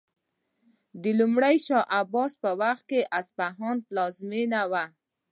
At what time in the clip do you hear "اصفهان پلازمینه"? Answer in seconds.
3.19-4.59